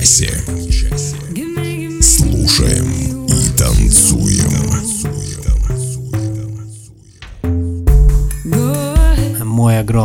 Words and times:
Этом 0.00 0.06
часе. 0.06 0.49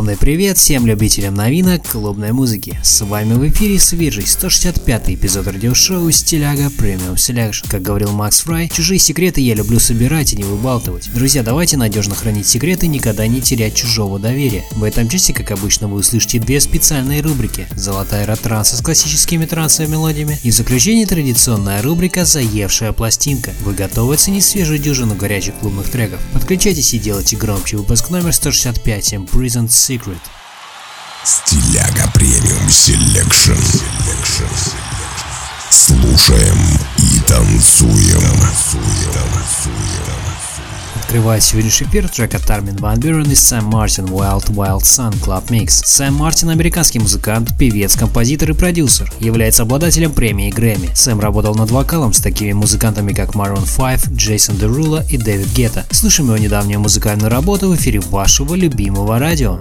Огромный 0.06 0.18
привет 0.20 0.60
всем 0.60 0.86
любителям 0.86 1.34
новинок 1.34 1.82
клубной 1.88 2.32
музыки. 2.32 2.80
С 2.84 3.02
вами 3.02 3.34
в 3.34 3.50
эфире 3.50 3.80
свежий 3.80 4.28
165 4.28 5.10
эпизод 5.10 5.48
радиошоу 5.48 6.12
Стиляга 6.12 6.70
Премиум 6.70 7.16
Selection. 7.16 7.68
Как 7.68 7.82
говорил 7.82 8.12
Макс 8.12 8.42
Фрай, 8.42 8.70
чужие 8.70 9.00
секреты 9.00 9.42
я 9.42 9.56
люблю 9.56 9.80
собирать 9.80 10.34
и 10.34 10.36
не 10.36 10.44
выбалтывать. 10.44 11.12
Друзья, 11.12 11.42
давайте 11.42 11.78
надежно 11.78 12.14
хранить 12.14 12.46
секреты 12.46 12.86
и 12.86 12.90
никогда 12.90 13.26
не 13.26 13.42
терять 13.42 13.74
чужого 13.74 14.20
доверия. 14.20 14.64
В 14.74 14.84
этом 14.84 15.10
части, 15.10 15.32
как 15.32 15.50
обычно, 15.50 15.88
вы 15.88 15.98
услышите 15.98 16.38
две 16.38 16.60
специальные 16.60 17.22
рубрики. 17.22 17.68
Золотая 17.76 18.28
ротранса 18.28 18.78
с 18.78 18.82
классическими 18.82 19.46
трансовыми 19.46 19.94
мелодиями 19.94 20.38
и 20.44 20.52
в 20.52 20.54
заключение 20.54 21.08
традиционная 21.08 21.82
рубрика 21.82 22.26
«Заевшая 22.26 22.92
пластинка». 22.92 23.54
Вы 23.62 23.74
готовы 23.74 24.14
оценить 24.14 24.46
свежую 24.46 24.78
дюжину 24.78 25.16
горячих 25.16 25.56
клубных 25.56 25.90
треков? 25.90 26.20
Подключайтесь 26.32 26.94
и 26.94 27.00
делайте 27.00 27.38
громче 27.38 27.78
выпуск 27.78 28.12
номер 28.12 28.34
165 28.34 29.14
Prison 29.34 29.68
Secret. 29.68 29.95
Стиляга 31.24 32.12
Premium 32.14 32.70
Selection. 32.70 33.54
Слушаем 35.70 36.58
и 36.98 37.20
танцуем. 37.22 38.22
Открывает 40.96 41.44
сегодняшний 41.44 41.88
эфир 41.88 42.10
трек 42.10 42.36
от 42.36 42.50
Армин 42.50 42.76
Ван 42.78 43.00
Бюрен 43.00 43.32
и 43.32 43.36
Сэм 43.36 43.64
Мартин 43.66 44.06
Wild 44.06 44.48
Wild 44.48 44.82
Son 44.82 45.14
Club 45.22 45.48
Mix. 45.48 45.70
Сэм 45.86 46.14
Мартин– 46.14 46.50
американский 46.52 47.00
музыкант, 47.00 47.58
певец, 47.58 47.96
композитор 47.96 48.52
и 48.52 48.54
продюсер. 48.54 49.10
Является 49.20 49.64
обладателем 49.64 50.12
премии 50.12 50.52
Грэмми. 50.52 50.90
Сэм 50.94 51.22
работал 51.22 51.56
над 51.56 51.72
вокалом 51.72 52.12
с 52.12 52.20
такими 52.20 52.52
музыкантами, 52.52 53.14
как 53.14 53.34
Maroon 53.34 53.66
5, 53.66 54.16
Джейсон 54.18 54.58
Дерула 54.58 55.06
и 55.10 55.18
Дэвид 55.18 55.48
Гетта. 55.54 55.86
Слушаем 55.90 56.30
его 56.30 56.38
недавнюю 56.38 56.82
музыкальную 56.82 57.30
работу 57.30 57.70
в 57.70 57.76
эфире 57.76 58.02
вашего 58.02 58.56
любимого 58.56 59.20
радио. 59.20 59.60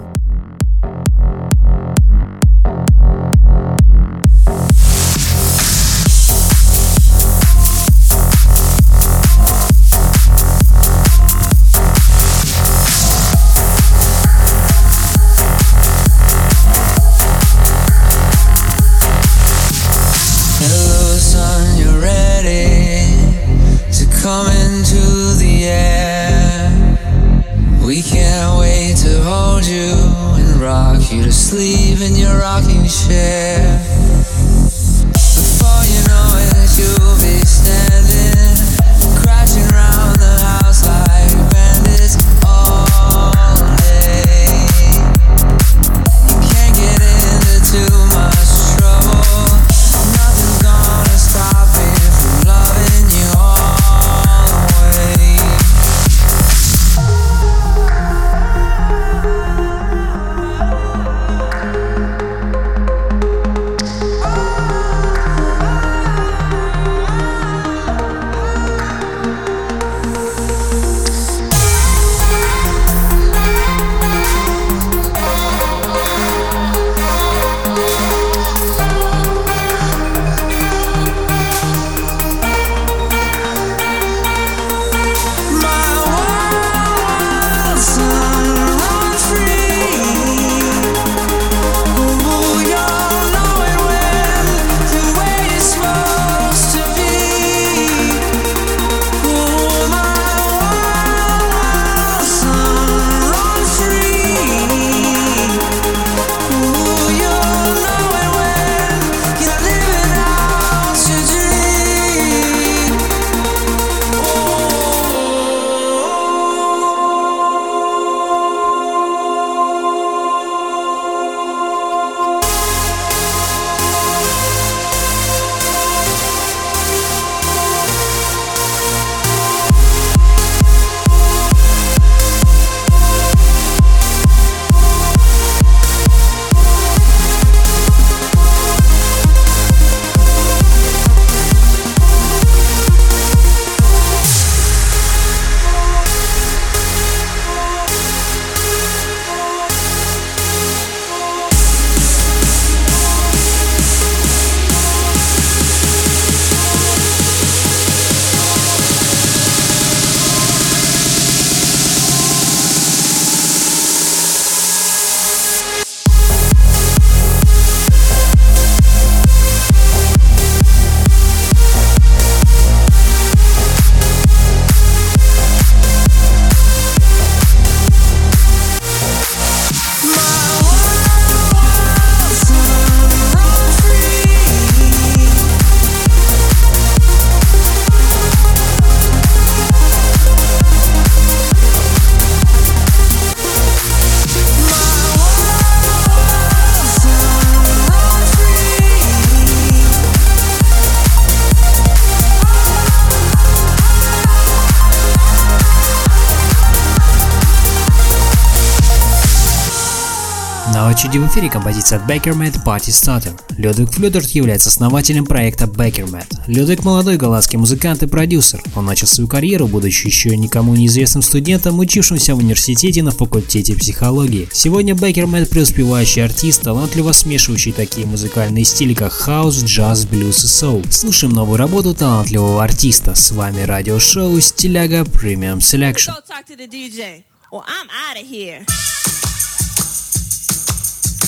Очереди 210.94 211.18
в 211.18 211.26
эфире 211.26 211.50
композиция 211.50 211.98
от 211.98 212.08
Beckermat 212.08 212.64
Party 212.64 212.90
Starter. 212.90 213.36
Людвиг 213.58 213.90
Флюдерт 213.90 214.28
является 214.28 214.68
основателем 214.68 215.26
проекта 215.26 215.64
Beckermat. 215.64 216.26
Людвиг 216.46 216.84
молодой 216.84 217.16
голландский 217.16 217.58
музыкант 217.58 218.04
и 218.04 218.06
продюсер. 218.06 218.62
Он 218.76 218.84
начал 218.84 219.08
свою 219.08 219.26
карьеру, 219.26 219.66
будучи 219.66 220.06
еще 220.06 220.36
никому 220.36 220.76
неизвестным 220.76 221.22
студентом, 221.22 221.80
учившимся 221.80 222.36
в 222.36 222.38
университете 222.38 223.02
на 223.02 223.10
факультете 223.10 223.74
психологии. 223.74 224.48
Сегодня 224.52 224.94
Beckermat 224.94 225.46
преуспевающий 225.46 226.24
артист, 226.24 226.62
талантливо 226.62 227.10
смешивающий 227.10 227.72
такие 227.72 228.06
музыкальные 228.06 228.64
стили, 228.64 228.94
как 228.94 229.12
хаус, 229.12 229.64
джаз, 229.64 230.06
блюз 230.06 230.44
и 230.44 230.46
соул. 230.46 230.84
Слушаем 230.92 231.34
новую 231.34 231.56
работу 231.56 231.92
талантливого 231.92 232.62
артиста. 232.62 233.16
С 233.16 233.32
вами 233.32 233.62
радиошоу 233.62 234.40
Стиляга 234.40 235.00
the 235.02 236.68
DJ. 236.68 237.24
Well, 237.50 237.64
I'm 237.66 237.88
out 237.90 238.16
of 238.16 238.30
here. 238.30 238.64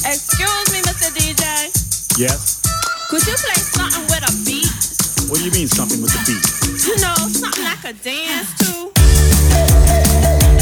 Excuse 0.07 0.71
me, 0.73 0.81
Mr. 0.83 1.11
DJ. 1.11 1.43
Yes. 2.17 2.63
Could 3.11 3.27
you 3.27 3.35
play 3.35 3.55
something 3.59 4.03
with 4.07 4.23
a 4.23 4.33
beat? 4.47 4.71
What 5.29 5.39
do 5.41 5.45
you 5.45 5.51
mean 5.51 5.67
something 5.67 6.01
with 6.01 6.15
a 6.15 6.23
beat? 6.25 6.87
You 6.87 6.95
know, 7.03 7.15
something 7.27 7.65
I 7.67 7.75
could 7.83 8.01
dance 8.03 8.55
to. 8.59 10.56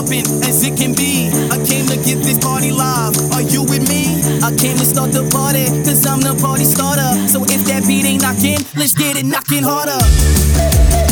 Jumping 0.00 0.24
as 0.48 0.62
it 0.62 0.76
can 0.76 0.94
be. 0.94 1.28
I 1.50 1.56
came 1.64 1.86
to 1.86 1.96
get 1.96 2.24
this 2.24 2.38
party 2.38 2.70
live. 2.70 3.14
Are 3.32 3.42
you 3.42 3.62
with 3.62 3.88
me? 3.88 4.22
I 4.42 4.54
came 4.56 4.76
to 4.76 4.84
start 4.84 5.12
the 5.12 5.28
party, 5.30 5.66
cause 5.84 6.06
I'm 6.06 6.20
the 6.20 6.34
party 6.40 6.64
starter. 6.64 7.28
So 7.28 7.44
if 7.44 7.64
that 7.66 7.84
beat 7.86 8.04
ain't 8.04 8.22
knocking, 8.22 8.58
let's 8.76 8.94
get 8.94 9.16
it 9.16 9.26
knocking 9.26 9.62
harder. 9.62 11.09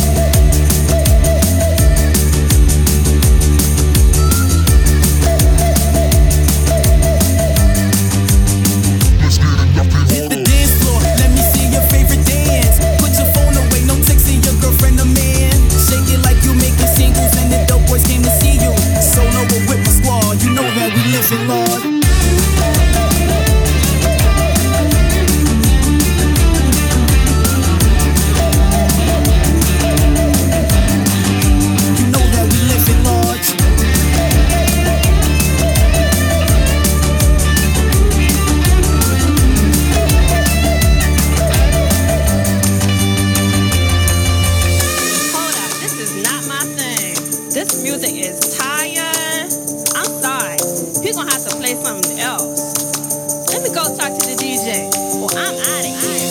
He 51.09 51.15
gonna 51.15 51.31
have 51.31 51.43
to 51.49 51.55
play 51.57 51.73
something 51.73 52.19
else. 52.19 53.49
Let 53.49 53.63
me 53.65 53.73
go 53.73 53.81
talk 53.97 54.13
to 54.13 54.25
the 54.29 54.37
DJ. 54.37 54.93
Well, 55.17 55.33
I'm 55.33 55.57
out 55.57 55.81
of 55.81 55.93
here. 56.05 56.29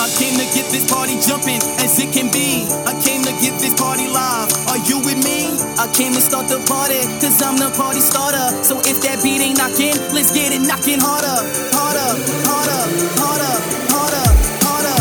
I 0.00 0.08
came 0.16 0.40
to 0.40 0.46
get 0.56 0.72
this 0.72 0.88
party 0.88 1.20
jumping 1.20 1.60
as 1.84 2.00
it 2.00 2.16
can 2.16 2.32
be. 2.32 2.64
I 2.88 2.96
came 3.04 3.20
to 3.28 3.32
get 3.44 3.60
this 3.60 3.74
party 3.76 4.08
live. 4.08 4.48
Are 4.72 4.80
you 4.88 5.04
with 5.04 5.20
me? 5.20 5.52
I 5.76 5.92
came 5.92 6.14
to 6.14 6.22
start 6.22 6.48
the 6.48 6.64
party, 6.64 7.04
cause 7.20 7.42
I'm 7.42 7.58
the 7.58 7.68
party 7.76 8.00
starter. 8.00 8.56
So 8.64 8.80
if 8.88 9.04
that 9.04 9.20
beat 9.22 9.44
ain't 9.44 9.58
knocking, 9.58 9.92
let's 10.16 10.32
get 10.32 10.48
it 10.48 10.64
knocking 10.64 10.96
harder. 10.96 11.36
Harder, 11.76 12.16
harder, 12.48 12.82
harder, 13.20 13.52
harder, 13.92 14.32
harder, 14.64 14.96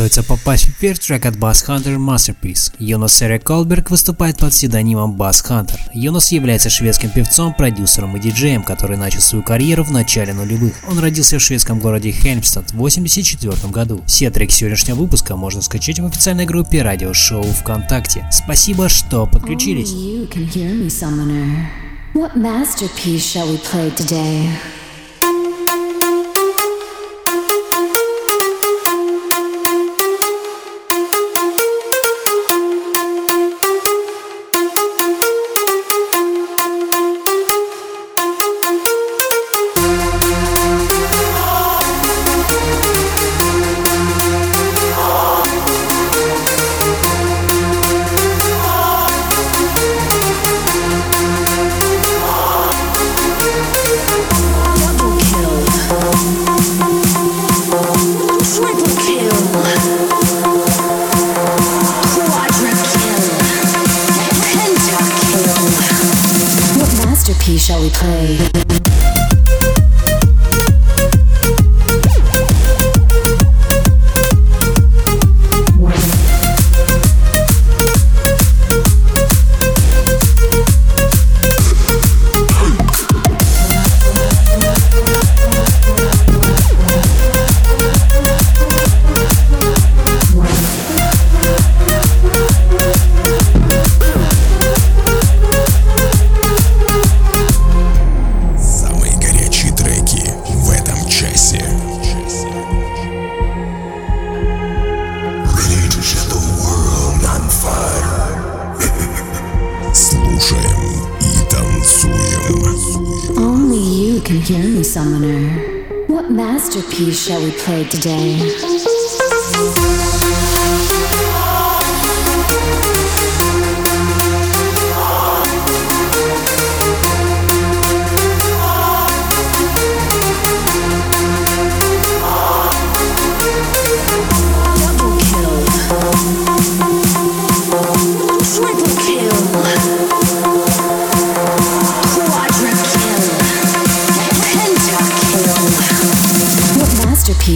Готовится 0.00 0.22
попасть 0.22 0.64
в 0.64 0.70
эфир 0.70 0.96
трек 0.96 1.26
от 1.26 1.34
Bass 1.36 1.66
Hunter 1.68 1.98
Masterpiece. 1.98 2.72
Йонас 2.78 3.20
Эрик 3.20 3.44
Колберг 3.44 3.90
выступает 3.90 4.38
под 4.38 4.48
псевдонимом 4.48 5.14
Bass 5.14 5.44
Hunter. 5.46 5.76
Йонас 5.92 6.32
является 6.32 6.70
шведским 6.70 7.10
певцом, 7.10 7.52
продюсером 7.52 8.16
и 8.16 8.20
диджеем, 8.20 8.62
который 8.62 8.96
начал 8.96 9.20
свою 9.20 9.44
карьеру 9.44 9.84
в 9.84 9.90
начале 9.90 10.32
нулевых. 10.32 10.72
Он 10.88 10.98
родился 10.98 11.38
в 11.38 11.42
шведском 11.42 11.80
городе 11.80 12.12
Хельмстад 12.12 12.70
в 12.70 12.76
1984 12.76 13.70
году. 13.70 14.02
Все 14.06 14.30
треки 14.30 14.54
сегодняшнего 14.54 14.96
выпуска 14.96 15.36
можно 15.36 15.60
скачать 15.60 16.00
в 16.00 16.06
официальной 16.06 16.46
группе 16.46 16.80
радиошоу 16.80 17.42
ВКонтакте. 17.42 18.26
Спасибо, 18.32 18.88
что 18.88 19.26
подключились. 19.26 19.90
Summoner. 20.88 21.66
What 22.14 22.36
masterpiece 22.36 23.20
shall 23.20 23.46
we 23.46 23.58
play 23.58 23.90
today? 23.90 24.48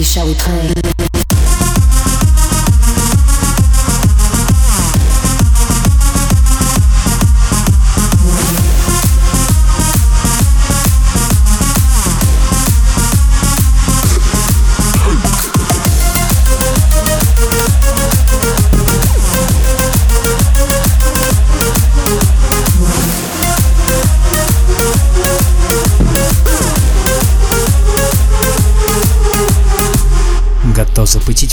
shall 0.05 0.27
we 0.27 0.35
play? 0.35 0.74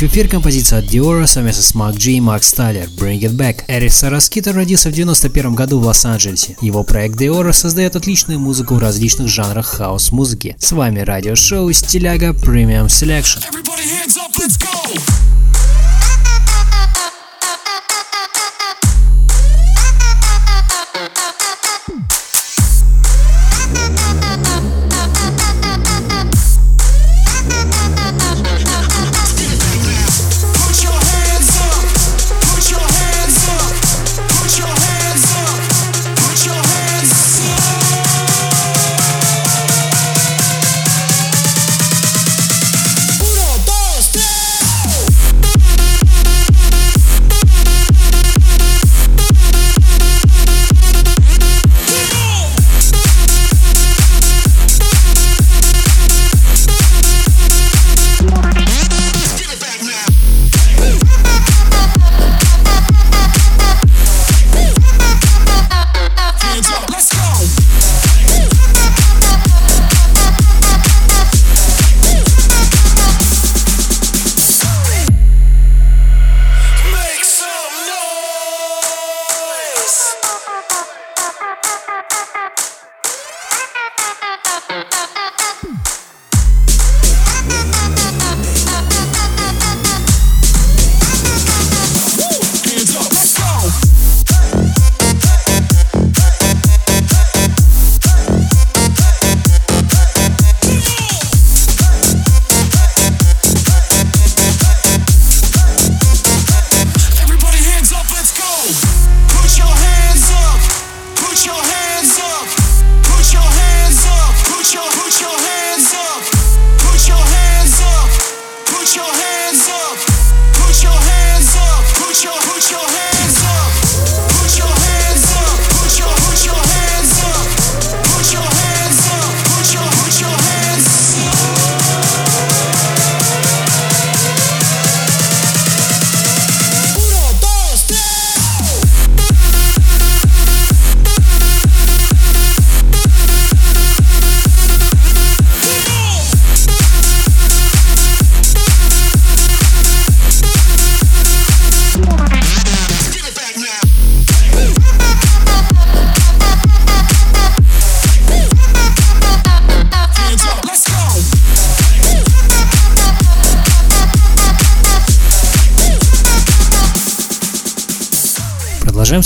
В 0.03 0.07
эфир 0.07 0.27
композиция 0.27 0.81
от 0.81 0.87
Dior 0.87 1.25
совместно 1.29 1.63
с 1.63 1.77
Мак 1.77 1.95
Джи 1.95 2.15
и 2.15 2.21
Макс 2.21 2.51
Тайлер 2.51 2.89
«Bring 2.89 3.21
It 3.21 3.37
Back». 3.37 3.63
Эрик 3.69 3.93
Сараскитер 3.93 4.53
родился 4.53 4.89
в 4.89 4.93
91 4.93 5.55
году 5.55 5.79
в 5.79 5.87
Лос-Анджелесе. 5.87 6.57
Его 6.61 6.83
проект 6.83 7.15
Dior 7.21 7.53
создает 7.53 7.95
отличную 7.95 8.41
музыку 8.41 8.75
в 8.75 8.81
различных 8.81 9.29
жанрах 9.29 9.65
хаос-музыки. 9.65 10.57
С 10.59 10.73
вами 10.73 10.99
радиошоу 10.99 11.71
«Стиляга 11.71 12.31
Premium 12.31 12.87
Selection». 12.87 13.45
Everybody 13.49 13.87
hands 13.87 14.17
up, 14.17 14.33
let's 14.41 14.59
go! 14.59 15.32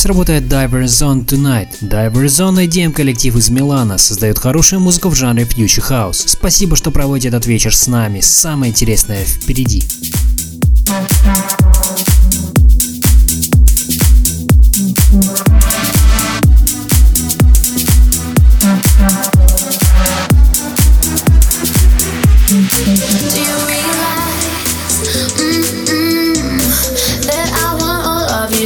работает 0.07 0.45
Diver 0.45 0.85
Zone 0.85 1.25
Tonight. 1.25 1.69
Diver 1.81 2.27
Zone 2.27 2.67
идеям 2.67 2.93
коллектив 2.93 3.35
из 3.37 3.51
Милана 3.51 3.99
создает 3.99 4.39
хорошую 4.39 4.81
музыку 4.81 5.09
в 5.09 5.15
жанре 5.15 5.45
Future 5.45 5.89
House. 5.91 6.29
Спасибо, 6.29 6.77
что 6.77 6.91
проводите 6.91 7.29
этот 7.29 7.47
вечер 7.47 7.75
с 7.75 7.87
нами. 7.87 8.21
Самое 8.21 8.71
интересное 8.71 9.25
впереди. 9.25 9.83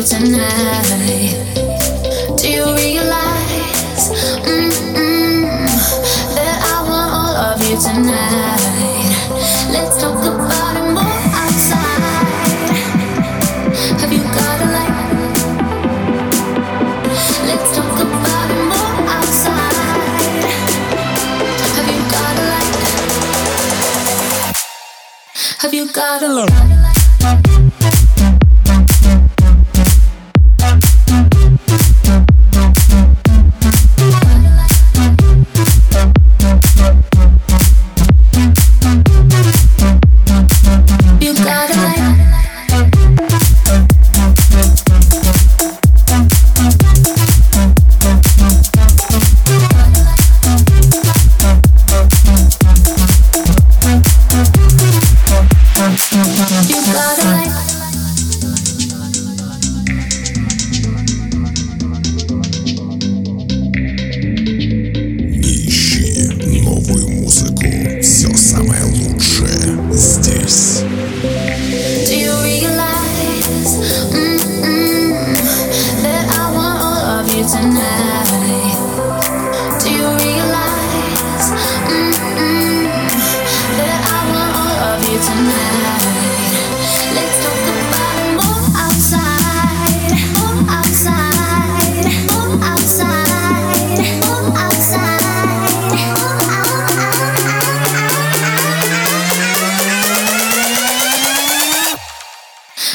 tonight 0.02 0.69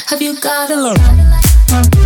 Have 0.08 0.22
you 0.22 0.38
got 0.38 0.70
a 0.70 0.76
love? 0.76 2.05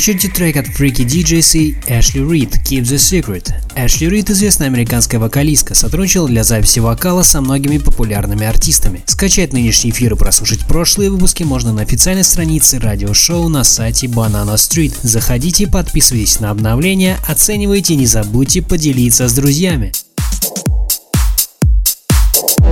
Очереди 0.00 0.28
трек 0.28 0.56
от 0.56 0.66
Freaky 0.66 1.04
DJs 1.04 1.58
и 1.58 1.76
Эшли 1.86 2.22
Рид 2.22 2.56
«Keep 2.64 2.84
the 2.84 2.96
Secret». 2.96 3.52
Эшли 3.76 4.08
Рид– 4.08 4.30
известная 4.30 4.68
американская 4.68 5.20
вокалистка, 5.20 5.74
сотрудничала 5.74 6.26
для 6.26 6.42
записи 6.42 6.78
вокала 6.78 7.22
со 7.22 7.42
многими 7.42 7.76
популярными 7.76 8.46
артистами. 8.46 9.02
Скачать 9.04 9.52
нынешний 9.52 9.90
эфир 9.90 10.14
и 10.14 10.16
прослушать 10.16 10.64
прошлые 10.64 11.10
выпуски 11.10 11.42
можно 11.42 11.74
на 11.74 11.82
официальной 11.82 12.24
странице 12.24 12.78
радиошоу 12.78 13.48
на 13.50 13.62
сайте 13.62 14.06
Banana 14.06 14.54
Street. 14.54 14.94
Заходите, 15.02 15.66
подписывайтесь 15.66 16.40
на 16.40 16.48
обновления, 16.48 17.18
оценивайте 17.28 17.92
и 17.92 17.98
не 17.98 18.06
забудьте 18.06 18.62
поделиться 18.62 19.28
с 19.28 19.34
друзьями. 19.34 19.92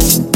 keep 0.00 0.27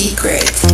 secret. 0.00 0.69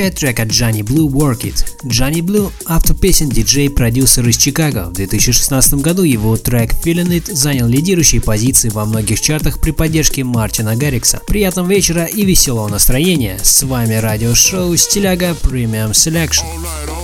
Включает 0.00 0.18
трек 0.18 0.40
от 0.40 0.48
Johnny 0.48 0.80
Blue 0.80 1.10
Work 1.10 1.42
It. 1.42 1.62
Johnny 1.84 2.22
Blue– 2.22 2.50
автор 2.64 2.96
песен, 2.96 3.28
диджей-продюсер 3.28 4.26
из 4.26 4.38
Чикаго. 4.38 4.86
В 4.86 4.94
2016 4.94 5.74
году 5.74 6.04
его 6.04 6.38
трек 6.38 6.72
Feeling 6.82 7.08
It 7.08 7.34
занял 7.34 7.66
лидирующие 7.66 8.22
позиции 8.22 8.70
во 8.70 8.86
многих 8.86 9.20
чартах 9.20 9.60
при 9.60 9.72
поддержке 9.72 10.24
Мартина 10.24 10.74
Гаррикса. 10.74 11.20
Приятного 11.26 11.68
вечера 11.68 12.06
и 12.06 12.24
веселого 12.24 12.68
настроения. 12.68 13.38
С 13.42 13.62
вами 13.62 13.96
радиошоу 13.96 14.74
Стиляга 14.74 15.36
Premium 15.42 15.90
Selection. 15.90 16.44
All 16.44 16.62
night, 16.62 16.88
all 16.88 17.02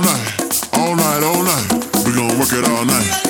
night, 0.00 0.42
all 0.72 0.96
night, 0.96 1.22
all 1.22 1.44
night. 1.44 1.72
We 2.04 2.12
gonna 2.12 2.36
work 2.36 2.52
it 2.52 2.64
all 2.68 2.84
night. 2.84 3.29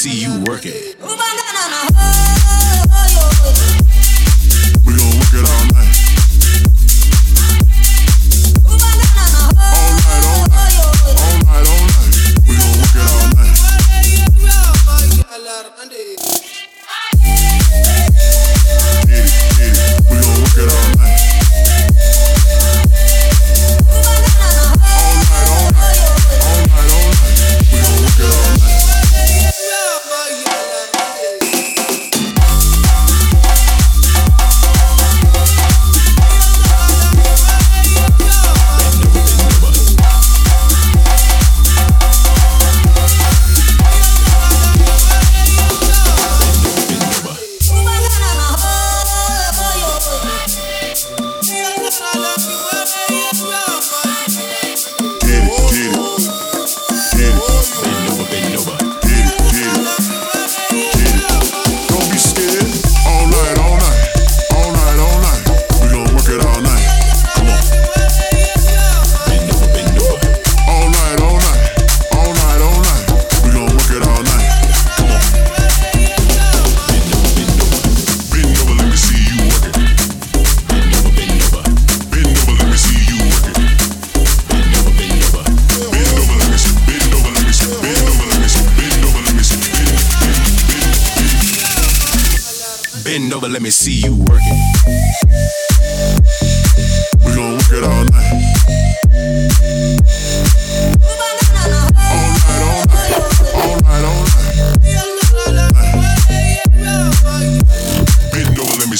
see 0.00 0.18
you 0.18 0.42
working. 0.44 1.09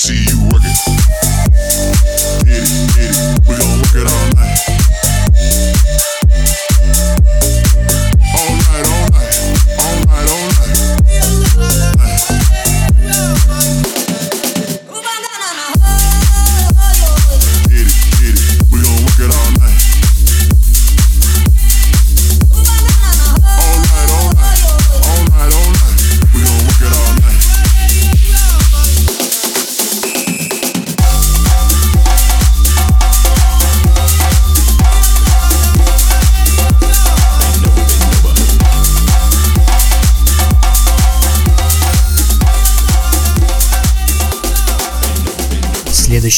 see 0.00 0.24
you 0.30 0.39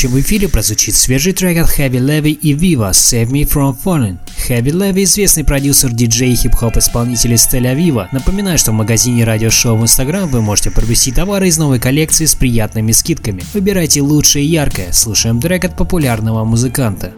следующем 0.02 0.20
эфире 0.20 0.48
прозвучит 0.48 0.96
свежий 0.96 1.32
трек 1.32 1.58
от 1.58 1.78
Heavy 1.78 2.00
Levy 2.00 2.30
и 2.30 2.54
Viva 2.54 2.90
«Save 2.90 3.28
Me 3.28 3.48
From 3.48 3.76
Falling». 3.84 4.18
Heavy 4.48 4.72
Levy– 4.72 5.02
известный 5.04 5.44
продюсер, 5.44 5.92
диджей 5.92 6.32
и 6.32 6.34
хип-хоп 6.34 6.76
исполнитель 6.76 7.34
из 7.34 7.46
Тель-Авива. 7.46 8.08
Напоминаю, 8.10 8.58
что 8.58 8.72
в 8.72 8.74
магазине 8.74 9.24
радиошоу 9.24 9.76
в 9.76 9.82
Instagram 9.82 10.28
вы 10.28 10.42
можете 10.42 10.72
приобрести 10.72 11.12
товары 11.12 11.46
из 11.46 11.58
новой 11.58 11.78
коллекции 11.78 12.24
с 12.24 12.34
приятными 12.34 12.90
скидками. 12.90 13.44
Выбирайте 13.54 14.02
лучшее 14.02 14.44
и 14.44 14.48
яркое, 14.48 14.92
слушаем 14.92 15.40
трек 15.40 15.64
от 15.66 15.76
популярного 15.76 16.44
музыканта. 16.44 17.12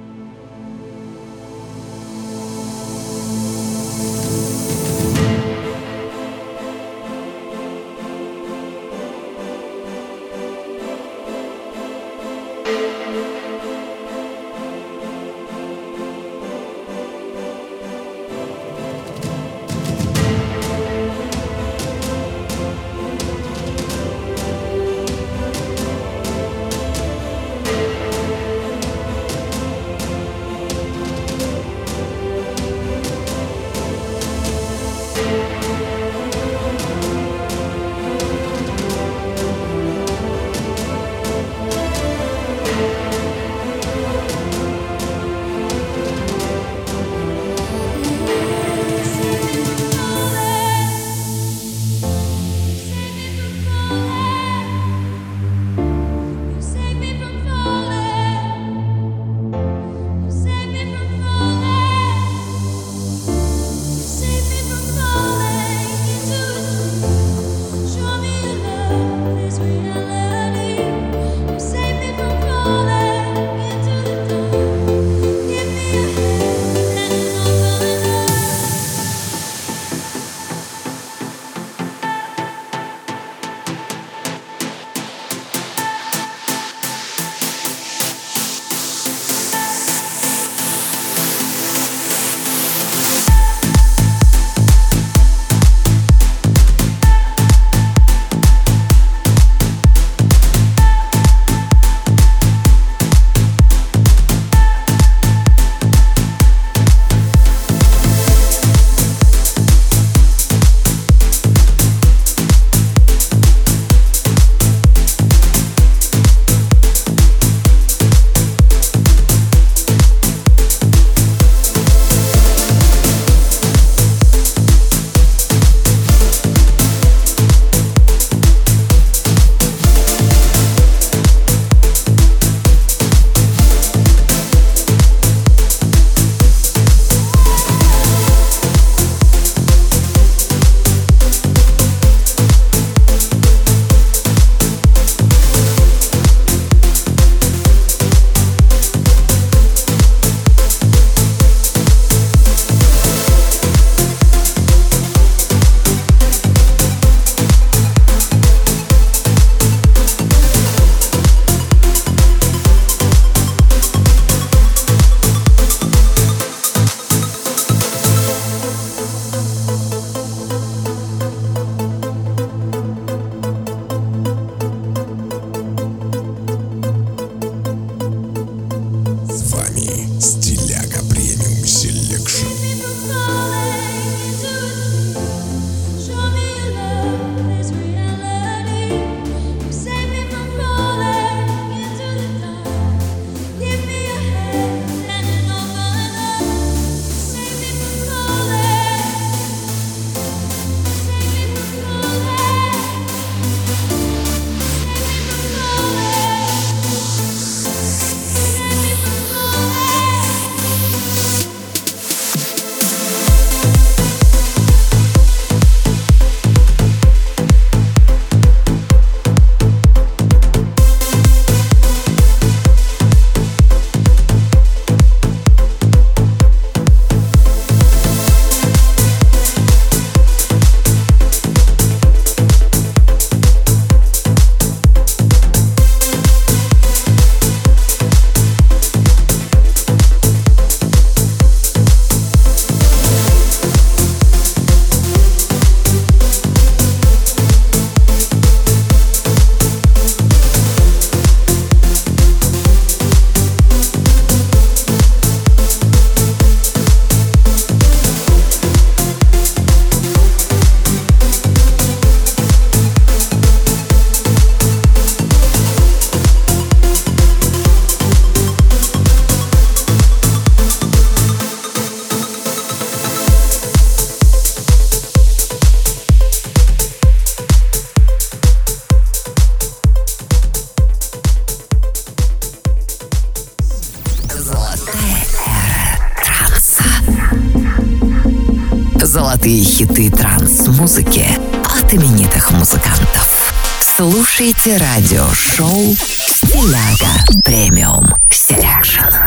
хиты 289.74 290.08
транс-музыки 290.08 291.26
от 291.64 291.92
именитых 291.92 292.52
музыкантов. 292.52 293.52
Слушайте 293.80 294.76
радио-шоу 294.76 295.96
«Стиляга 295.96 297.42
Premium 297.42 298.08
Selection». 298.30 299.23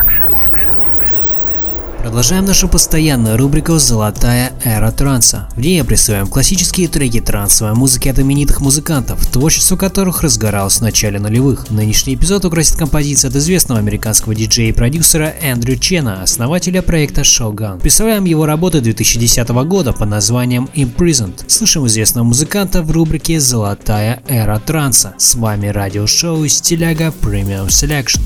Продолжаем 2.07 2.45
нашу 2.45 2.69
постоянную 2.69 3.37
рубрику 3.37 3.77
«Золотая 3.77 4.53
эра 4.63 4.91
транса». 4.91 5.49
В 5.57 5.59
ней 5.59 5.81
опрессуем 5.81 6.27
классические 6.27 6.87
треки 6.87 7.19
трансовой 7.19 7.73
музыки 7.73 8.07
от 8.07 8.17
именитых 8.17 8.61
музыкантов, 8.61 9.27
творчество 9.27 9.75
которых 9.75 10.21
разгоралось 10.21 10.77
в 10.77 10.81
начале 10.81 11.19
нулевых. 11.19 11.69
Нынешний 11.69 12.15
эпизод 12.15 12.45
украсит 12.45 12.77
композиция 12.77 13.27
от 13.27 13.35
известного 13.35 13.81
американского 13.81 14.33
диджея 14.33 14.69
и 14.69 14.71
продюсера 14.71 15.33
Эндрю 15.41 15.75
Чена, 15.75 16.23
основателя 16.23 16.81
проекта 16.81 17.21
Shogun. 17.21 17.81
Представляем 17.81 18.23
его 18.23 18.45
работы 18.45 18.79
2010 18.79 19.49
года 19.49 19.91
под 19.91 20.07
названием 20.07 20.69
Imprisoned. 20.75 21.43
Слышим 21.49 21.85
известного 21.87 22.23
музыканта 22.23 22.83
в 22.83 22.91
рубрике 22.91 23.41
«Золотая 23.41 24.23
эра 24.29 24.61
транса». 24.65 25.13
С 25.17 25.35
вами 25.35 25.67
радиошоу 25.67 26.47
«Стиляга 26.47 27.13
Premium 27.21 27.67
Selection». 27.67 28.21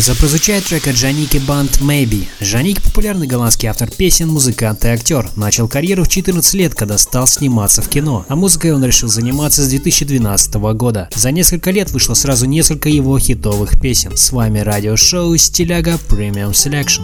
Готовится 0.00 0.18
прозвучать 0.18 0.64
трек 0.64 0.86
от 0.86 0.94
Джаники 0.94 1.36
Банд 1.36 1.82
Maybe. 1.82 2.26
Джаник– 2.42 2.80
популярный 2.84 3.26
голландский 3.26 3.68
автор 3.68 3.90
песен, 3.90 4.28
музыкант 4.28 4.82
и 4.86 4.88
актер. 4.88 5.28
Начал 5.36 5.68
карьеру 5.68 6.04
в 6.04 6.08
14 6.08 6.54
лет, 6.54 6.74
когда 6.74 6.96
стал 6.96 7.26
сниматься 7.26 7.82
в 7.82 7.88
кино. 7.90 8.24
А 8.26 8.34
музыкой 8.34 8.72
он 8.72 8.82
решил 8.82 9.10
заниматься 9.10 9.62
с 9.62 9.68
2012 9.68 10.54
года. 10.54 11.10
За 11.14 11.30
несколько 11.30 11.70
лет 11.70 11.90
вышло 11.90 12.14
сразу 12.14 12.46
несколько 12.46 12.88
его 12.88 13.18
хитовых 13.18 13.78
песен. 13.78 14.16
С 14.16 14.32
вами 14.32 14.60
радиошоу 14.60 15.36
Стиляга 15.36 15.98
Premium 16.08 16.52
Selection. 16.52 17.02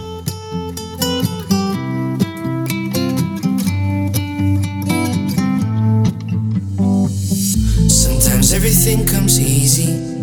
Sometimes 7.87 8.53
everything 8.53 9.05
comes 9.07 9.37
easy. 9.37 10.16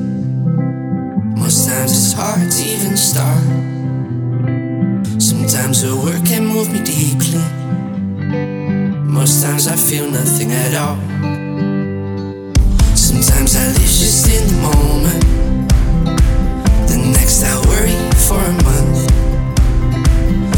Most 1.44 1.68
times 1.68 1.92
it's 1.92 2.12
hard 2.14 2.50
to 2.50 2.62
even 2.64 2.96
start. 2.96 3.44
Sometimes 5.20 5.82
the 5.82 5.94
work 5.94 6.24
can 6.24 6.46
move 6.46 6.72
me 6.72 6.80
deeply. 6.80 7.36
Most 9.04 9.44
times 9.44 9.68
I 9.68 9.76
feel 9.76 10.10
nothing 10.10 10.52
at 10.52 10.72
all. 10.74 10.96
Sometimes 12.96 13.56
I 13.56 13.66
live 13.76 13.94
just 14.00 14.26
in 14.32 14.42
the 14.48 14.58
moment. 14.64 15.20
The 16.88 16.96
next 17.12 17.44
I 17.44 17.52
worry 17.68 17.98
for 18.24 18.40
a 18.40 18.54
month. 18.64 19.04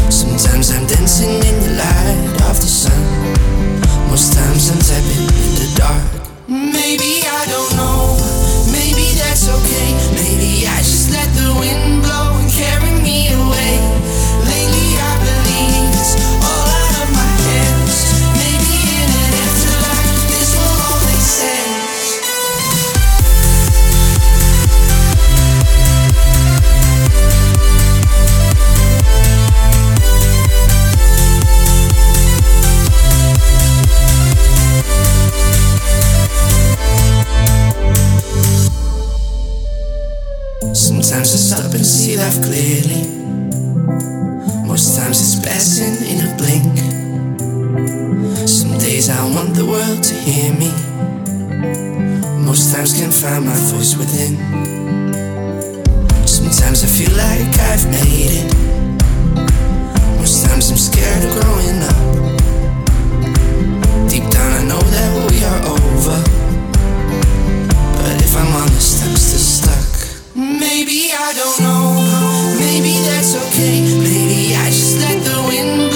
Sometimes 0.09 0.71
I'm 0.71 0.87
dancing 0.87 1.35
in 1.49 1.55
the 1.67 1.73
light 1.83 2.31
of 2.47 2.55
the 2.63 2.71
sun. 2.81 3.03
Most 4.07 4.31
times 4.31 4.71
I'm 4.71 4.79
tapping 4.79 5.27
in 5.35 5.51
the 5.59 5.67
dark. 5.75 6.07
Maybe 6.47 7.27
I 7.27 7.45
don't 7.51 7.75
know. 7.75 7.96
I 10.69 10.77
just 10.79 11.11
let 11.11 11.27
the 11.33 11.55
wind 11.59 11.86
hear 50.31 50.53
me. 50.53 50.71
Most 52.43 52.73
times 52.73 52.93
can't 52.93 53.13
find 53.13 53.45
my 53.45 53.55
voice 53.71 53.95
within. 53.95 54.35
Sometimes 56.27 56.83
I 56.83 56.87
feel 56.87 57.13
like 57.15 57.55
I've 57.71 57.85
made 57.87 58.31
it. 58.41 58.47
Most 60.19 60.45
times 60.45 60.69
I'm 60.71 60.77
scared 60.77 61.23
of 61.23 61.31
growing 61.39 61.79
up. 61.91 62.03
Deep 64.09 64.27
down 64.29 64.51
I 64.51 64.63
know 64.67 64.81
that 64.95 65.09
we 65.31 65.37
are 65.51 65.61
over. 65.75 66.19
But 67.95 68.21
if 68.21 68.35
I'm 68.35 68.51
honest, 68.61 69.03
I'm 69.05 69.15
still 69.15 69.45
stuck. 69.55 70.35
Maybe 70.35 71.11
I 71.13 71.31
don't 71.39 71.59
know. 71.61 71.83
Maybe 72.59 72.99
that's 73.07 73.35
okay. 73.47 73.79
Maybe 73.97 74.55
I 74.55 74.67
just 74.67 74.99
let 74.99 75.23
the 75.23 75.37
wind 75.47 75.86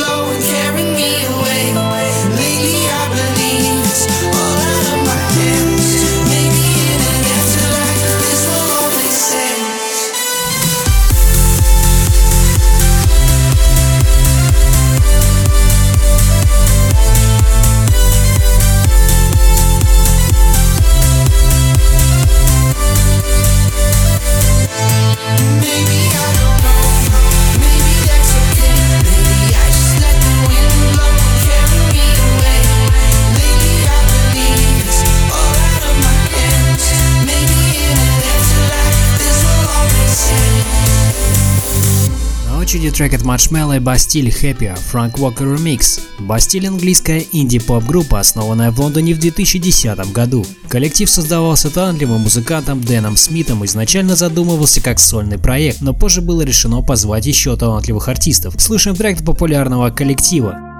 трек 43.01 43.15
от 43.15 43.21
Marshmello 43.21 43.75
и 43.75 43.79
Bastille 43.79 44.29
Happier, 44.29 44.77
Frank 44.77 45.13
Walker 45.13 45.57
Remix. 45.57 45.99
Bastille– 46.19 46.67
английская 46.67 47.25
инди-поп-группа, 47.31 48.19
основанная 48.19 48.69
в 48.69 48.79
Лондоне 48.79 49.15
в 49.15 49.19
2010 49.19 50.11
году. 50.11 50.45
Коллектив 50.67 51.09
создавался 51.09 51.71
талантливым 51.71 52.21
музыкантом 52.21 52.79
Дэном 52.79 53.17
Смитом, 53.17 53.65
изначально 53.65 54.15
задумывался 54.15 54.83
как 54.83 54.99
сольный 54.99 55.39
проект, 55.39 55.81
но 55.81 55.95
позже 55.95 56.21
было 56.21 56.43
решено 56.43 56.83
позвать 56.83 57.25
еще 57.25 57.57
талантливых 57.57 58.07
артистов. 58.07 58.53
Слушаем 58.59 58.95
трек 58.95 59.25
популярного 59.25 59.89
коллектива. 59.89 60.70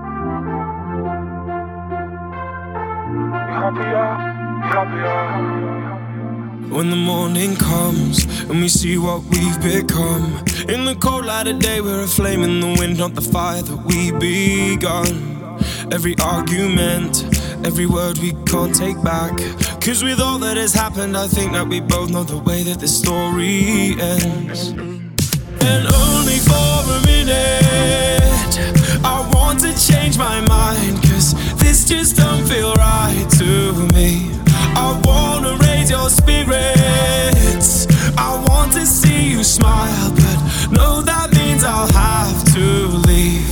When 6.72 6.90
the 6.90 6.96
morning 6.96 7.58
comes 7.58 8.24
and 8.50 8.62
we 8.62 8.70
see 8.70 8.98
what 8.98 9.24
we've 9.26 9.62
become. 9.62 10.38
In 10.70 10.86
the 10.86 10.96
cold 10.98 11.26
light 11.26 11.48
of 11.48 11.60
day, 11.60 11.82
we're 11.82 12.04
a 12.04 12.08
flame 12.08 12.44
in 12.44 12.62
the 12.62 12.76
wind, 12.80 12.98
not 12.98 13.14
the 13.14 13.22
fire 13.22 13.62
that 13.62 13.78
we 13.88 14.12
begun. 14.12 15.60
Every 15.92 16.16
argument, 16.24 17.26
every 17.66 17.88
word 17.88 18.20
we 18.20 18.32
can't 18.46 18.74
take 18.74 19.04
back. 19.04 19.38
Cause 19.82 20.02
with 20.02 20.22
all 20.22 20.40
that 20.40 20.56
has 20.56 20.74
happened, 20.74 21.18
I 21.18 21.28
think 21.28 21.52
that 21.52 21.68
we 21.68 21.82
both 21.82 22.10
know 22.10 22.24
the 22.24 22.38
way 22.38 22.64
that 22.64 22.80
this 22.80 22.98
story 22.98 24.00
ends. 24.00 24.70
And 24.70 25.84
only 25.92 26.40
for 26.40 26.72
a 26.88 27.02
minute, 27.06 28.56
I 29.04 29.30
want 29.34 29.60
to 29.60 29.74
change 29.78 30.18
my 30.18 30.40
mind. 30.48 31.04
Cause 31.04 31.36
this 31.60 31.84
just 31.84 32.16
don't 32.16 32.48
feel 32.48 32.74
right 32.76 33.28
to 33.40 33.74
me. 33.94 34.32
I 34.74 35.00
wanna 35.04 35.58
your 35.92 36.10
spirits. 36.10 37.86
I 38.18 38.32
want 38.48 38.72
to 38.74 38.86
see 38.86 39.30
you 39.30 39.44
smile, 39.44 40.10
but 40.16 40.40
no, 40.72 41.02
that 41.02 41.34
means 41.36 41.64
I'll 41.66 41.92
have 41.92 42.44
to 42.56 42.66
leave. 43.10 43.44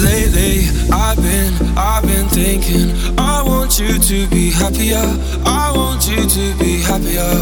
Lately, 0.00 0.68
I've 0.90 1.20
been, 1.20 1.52
I've 1.76 2.02
been 2.02 2.28
thinking. 2.28 2.96
I 3.18 3.42
want 3.42 3.78
you 3.78 3.98
to 3.98 4.26
be 4.28 4.50
happier. 4.50 5.04
I 5.44 5.70
want 5.76 6.08
you 6.08 6.22
to 6.36 6.44
be 6.58 6.80
happier. 6.80 7.36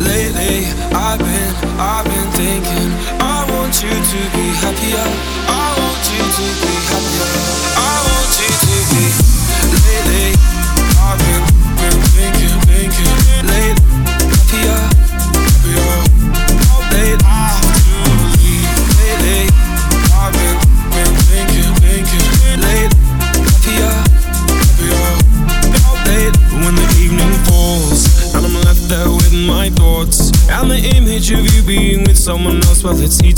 Lately, 0.00 0.64
I've 0.96 1.20
been, 1.20 1.52
I've 1.78 2.06
been 2.12 2.30
thinking. 2.32 2.90
I 3.20 3.44
want 3.52 3.74
you 3.84 3.92
to 3.92 4.20
be 4.36 4.46
happier. 4.64 5.06
I 5.52 5.66
want 5.80 6.02
you 6.16 6.24
to 6.38 6.46
be 6.64 6.74
happier. 6.90 7.73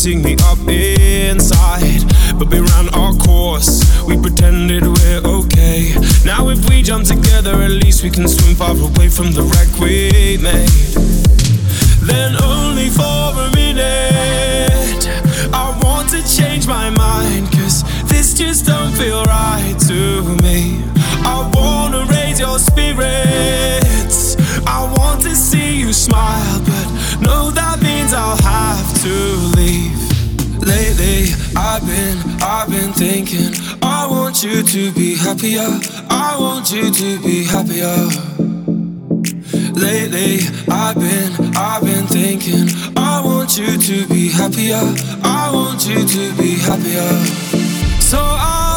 Eating 0.07 0.23
me 0.23 0.37
up 0.45 0.59
inside. 0.69 2.05
But 2.39 2.49
we 2.51 2.61
ran 2.61 2.89
our 2.95 3.13
course, 3.15 3.83
we 4.05 4.17
pretended 4.17 4.85
we're 4.85 5.23
okay. 5.25 5.95
Now, 6.25 6.49
if 6.49 6.69
we 6.69 6.83
jump 6.83 7.07
together, 7.07 7.55
at 7.63 7.71
least 7.71 8.05
we 8.05 8.11
can 8.11 8.29
swim 8.29 8.55
far 8.55 8.71
away 8.71 9.09
from 9.09 9.33
the 9.33 9.43
wreck 9.43 9.71
we 9.81 10.39
made. 10.39 10.95
Then, 12.07 12.37
only 12.43 12.89
for 12.89 13.03
a 13.03 13.51
minute, 13.57 15.09
I 15.53 15.77
want 15.83 16.11
to 16.11 16.23
change 16.23 16.69
my 16.69 16.89
mind. 16.91 17.51
Cause 17.53 17.83
this 18.05 18.35
just 18.35 18.67
don't 18.67 18.93
feel 18.93 19.25
right 19.25 19.77
to 19.89 20.23
me. 20.45 20.85
I 21.25 21.51
wanna 21.55 22.07
raise 22.13 22.39
your 22.39 22.59
spirits. 22.61 24.37
I 24.67 24.85
want 24.99 25.23
to 25.23 25.35
see 25.35 25.81
you 25.81 25.93
smile, 25.93 26.61
but 26.61 27.21
no, 27.21 27.51
that 27.51 27.83
means 27.83 28.13
I'll 28.13 28.37
thinking, 32.97 33.53
I 33.83 34.07
want 34.07 34.43
you 34.43 34.63
to 34.63 34.93
be 34.93 35.17
happier. 35.17 35.69
I 36.09 36.37
want 36.39 36.73
you 36.73 36.91
to 36.91 37.19
be 37.23 37.45
happier. 37.45 37.97
Lately, 39.75 40.41
I've 40.69 40.97
been, 40.97 41.33
I've 41.57 41.83
been 41.83 42.07
thinking, 42.07 42.69
I 42.97 43.21
want 43.25 43.59
you 43.59 43.77
to 43.77 44.07
be 44.09 44.29
happier. 44.29 44.83
I 45.23 45.51
want 45.53 45.87
you 45.87 46.07
to 46.07 46.33
be 46.41 46.57
happier. 46.57 47.13
So 48.01 48.19
I'll 48.21 48.76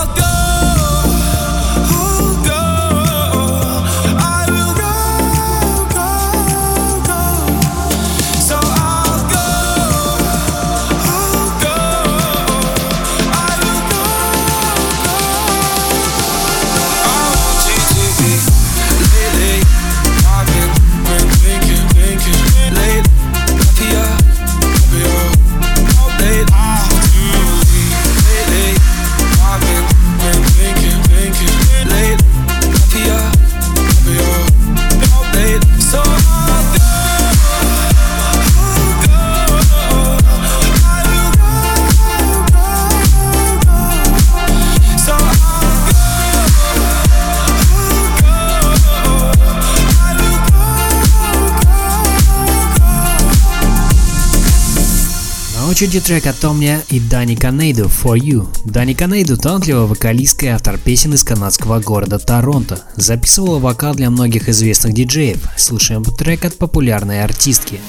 Очереди 55.79 56.01
трек 56.01 56.27
от 56.27 56.37
Томня 56.37 56.81
и 56.89 56.99
Дани 56.99 57.35
Канейду 57.35 57.85
«For 57.85 58.19
You». 58.19 58.49
Дани 58.65 58.93
Канейду– 58.93 59.37
талантливая 59.37 59.85
вокалистка 59.85 60.45
и 60.47 60.49
автор 60.49 60.77
песен 60.77 61.13
из 61.13 61.23
канадского 61.23 61.79
города 61.79 62.19
Торонто. 62.19 62.81
Записывала 62.97 63.59
вокал 63.59 63.95
для 63.95 64.09
многих 64.09 64.49
известных 64.49 64.91
диджеев. 64.91 65.41
Слушаем 65.55 66.03
трек 66.03 66.43
от 66.43 66.57
популярной 66.57 67.23
артистки. 67.23 67.79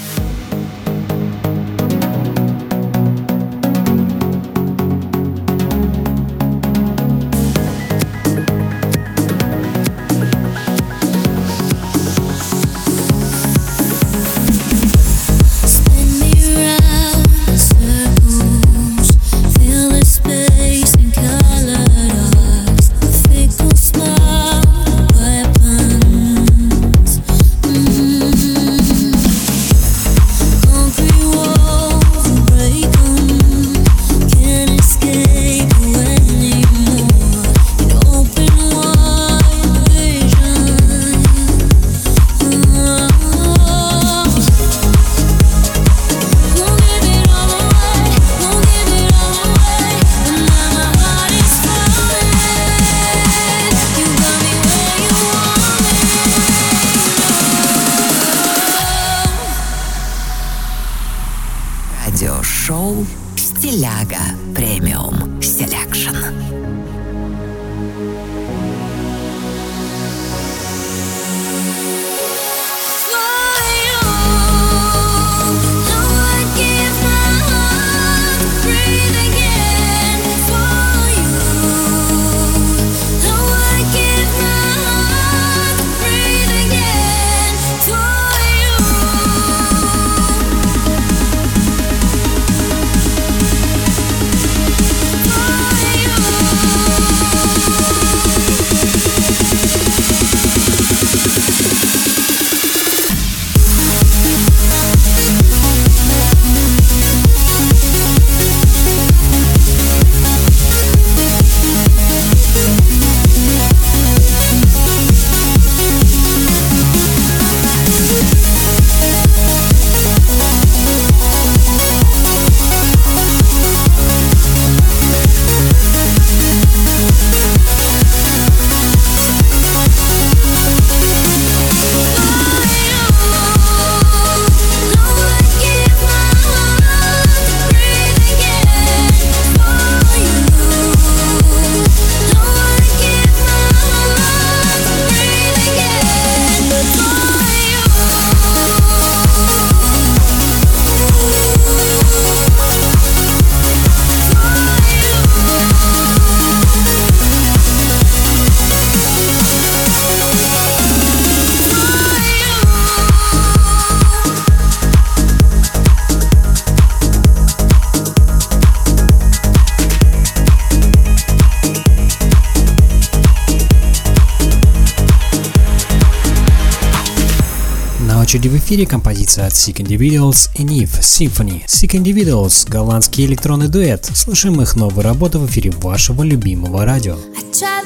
Эфире 178.71 178.87
композиция 178.87 179.47
от 179.47 179.53
Sick 179.53 179.79
Individuals 179.79 180.49
и 180.55 180.63
Neve 180.63 181.01
Symphony. 181.01 181.67
Sick 181.67 182.01
Individuals– 182.01 182.69
голландский 182.71 183.27
электронный 183.27 183.67
дуэт. 183.67 184.09
Слушаем 184.15 184.63
их 184.63 184.77
новую 184.77 185.03
работу 185.03 185.41
в 185.41 185.47
эфире 185.47 185.73
вашего 185.73 186.23
любимого 186.23 186.85
радио. 186.85 187.17
Try 187.53 187.81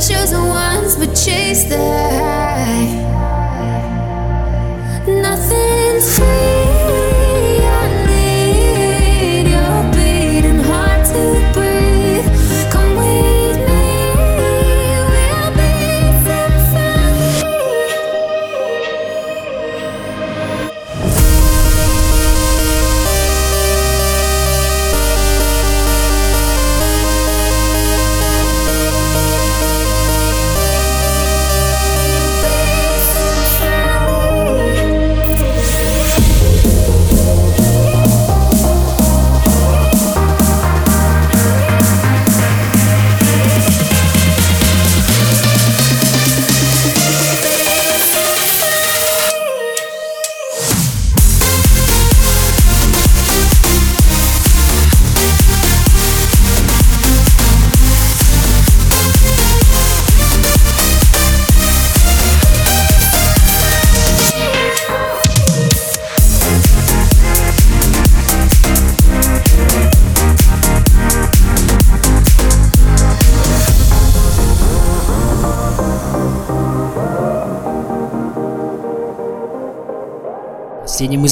chosen 0.00 0.46
ones, 0.46 0.96
but 0.96 1.12
chase 1.14 1.64
the 1.64 1.76
high. 1.76 2.77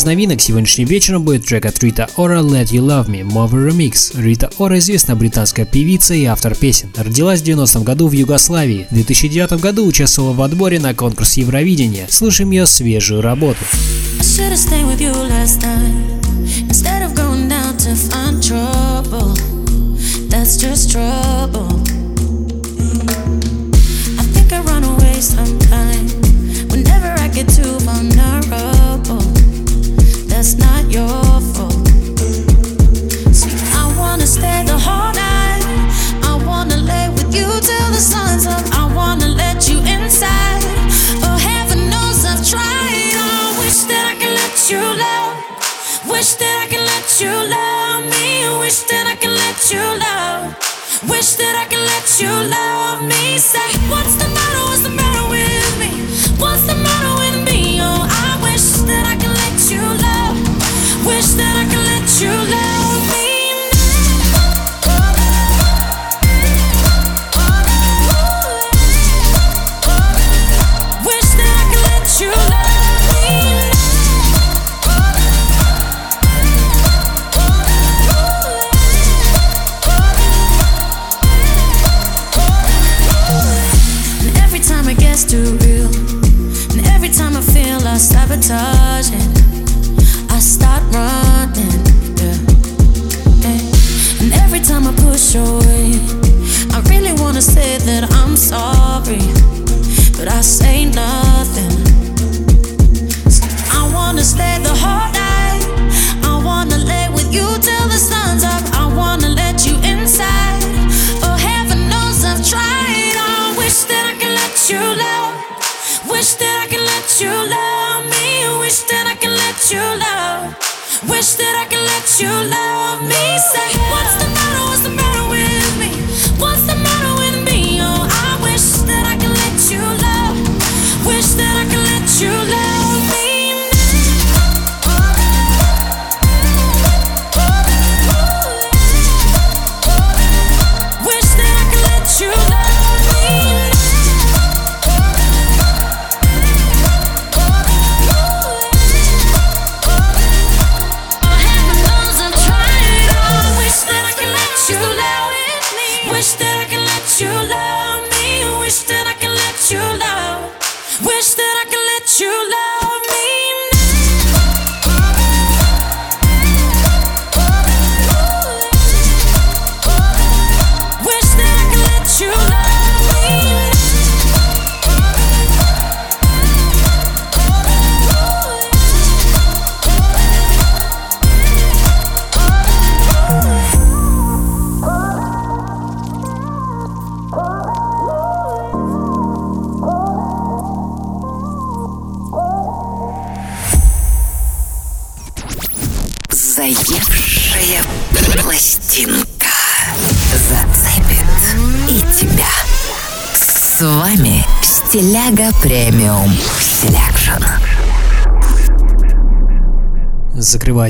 новинок 0.07 0.40
сегодняшним 0.40 0.86
вечером 0.86 1.24
будет 1.24 1.44
трек 1.46 1.66
от 1.66 1.82
Рита 1.82 2.09
Ора 2.16 2.38
«Let 2.38 2.66
You 2.66 2.80
Love 2.80 3.09
Me» 3.09 3.22
Mover 3.22 3.68
Remix. 3.68 4.18
Рита 4.18 4.50
Ора 4.57 4.78
известна 4.78 5.16
британская 5.16 5.66
певица 5.66 6.14
и 6.14 6.24
автор 6.24 6.54
песен. 6.54 6.92
Родилась 6.96 7.40
в 7.40 7.44
90 7.44 7.80
году 7.80 8.07
в 8.07 8.12
Югославии. 8.12 8.86
В 8.88 8.94
2009 8.94 9.61
году 9.61 9.84
участвовала 9.84 10.32
в 10.32 10.42
отборе 10.42 10.78
на 10.78 10.94
конкурс 10.94 11.36
Евровидения. 11.36 12.07
Слушаем 12.09 12.52
ее 12.52 12.66
свежую 12.66 13.20
работу. 13.20 13.59
That's 20.30 20.57
just 20.57 20.92
trouble. 20.92 21.95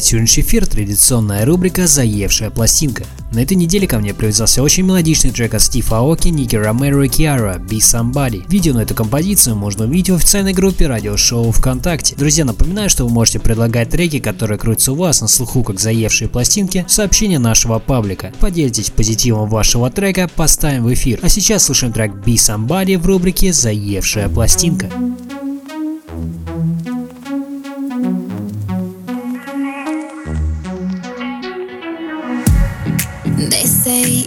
Сегодняшний 0.00 0.42
эфир 0.42 0.66
традиционная 0.66 1.44
рубрика 1.46 1.86
«Заевшая 1.86 2.50
пластинка». 2.50 3.04
На 3.32 3.40
этой 3.40 3.56
неделе 3.56 3.86
ко 3.86 3.98
мне 3.98 4.14
привязался 4.14 4.62
очень 4.62 4.84
мелодичный 4.84 5.30
трек 5.30 5.54
от 5.54 5.62
Стива 5.62 5.98
Аоки, 5.98 6.28
Ники 6.28 6.56
Ромеро 6.56 7.04
и 7.04 7.08
Киара 7.08 7.56
«Be 7.58 7.78
Somebody». 7.78 8.44
Видео 8.48 8.74
на 8.74 8.80
эту 8.80 8.94
композицию 8.94 9.56
можно 9.56 9.84
увидеть 9.84 10.10
в 10.10 10.14
официальной 10.14 10.52
группе 10.52 10.86
радиошоу 10.86 11.50
ВКонтакте. 11.50 12.14
Друзья, 12.16 12.44
напоминаю, 12.44 12.90
что 12.90 13.04
вы 13.04 13.10
можете 13.10 13.38
предлагать 13.38 13.90
треки, 13.90 14.18
которые 14.18 14.58
крутятся 14.58 14.92
у 14.92 14.96
вас 14.96 15.20
на 15.20 15.28
слуху 15.28 15.62
как 15.62 15.80
заевшие 15.80 16.28
пластинки, 16.28 16.84
в 16.88 16.92
сообщение 16.92 17.38
нашего 17.38 17.78
паблика. 17.78 18.32
Поделитесь 18.38 18.90
позитивом 18.90 19.48
вашего 19.48 19.90
трека, 19.90 20.28
поставим 20.34 20.84
в 20.84 20.92
эфир. 20.92 21.20
А 21.22 21.28
сейчас 21.28 21.64
слушаем 21.64 21.92
трек 21.92 22.12
«Be 22.12 22.34
Somebody» 22.34 22.98
в 22.98 23.06
рубрике 23.06 23.52
«Заевшая 23.52 24.28
пластинка». 24.28 24.86
They 24.86 25.25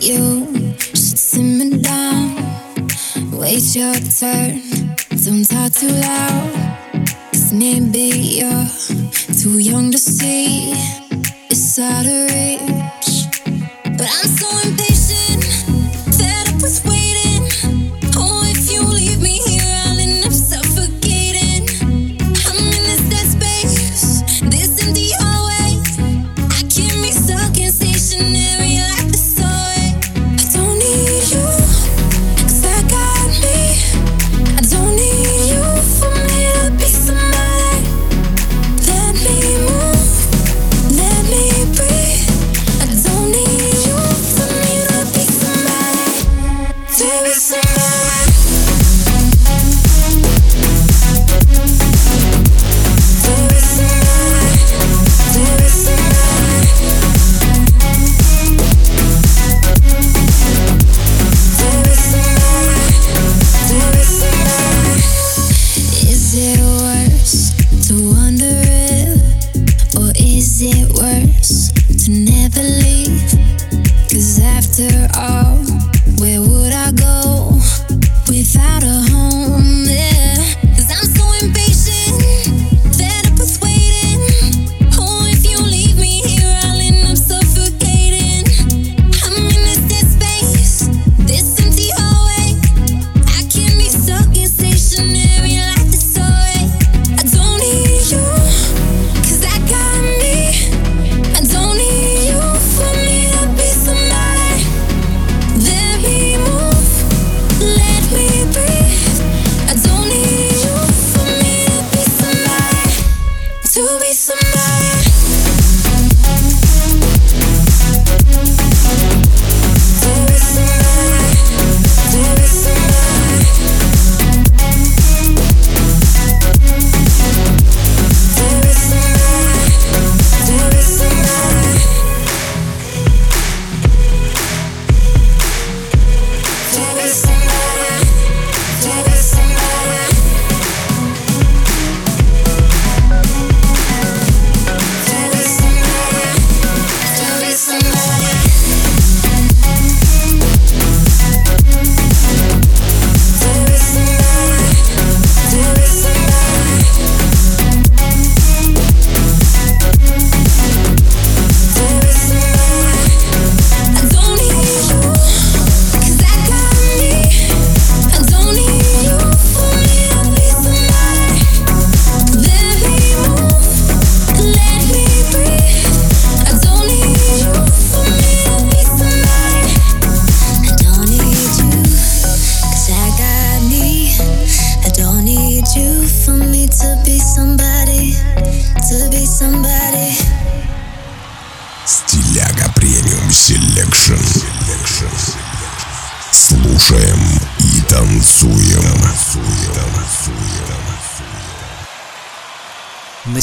you 0.09 0.73
should 0.95 1.19
simmer 1.19 1.77
down. 1.77 2.35
Wait 3.31 3.75
your 3.75 3.93
turn. 3.93 4.61
Don't 5.23 5.45
talk 5.45 5.71
too 5.73 5.87
loud. 5.87 6.49
Cause 7.31 7.53
maybe 7.53 8.09
you're 8.39 8.67
too 9.41 9.59
young 9.59 9.91
to 9.91 9.99
see. 9.99 10.73
It's 11.51 11.77
out 11.77 12.07
of 12.07 12.21
reach. 12.31 13.27
But 13.97 14.09
I'm 14.17 14.29
so 14.41 14.48